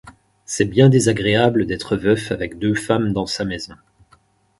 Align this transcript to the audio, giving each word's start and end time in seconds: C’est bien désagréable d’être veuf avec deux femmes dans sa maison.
C’est 0.45 0.65
bien 0.65 0.89
désagréable 0.89 1.67
d’être 1.67 1.95
veuf 1.95 2.31
avec 2.31 2.57
deux 2.57 2.73
femmes 2.73 3.13
dans 3.13 3.27
sa 3.27 3.45
maison. 3.45 3.75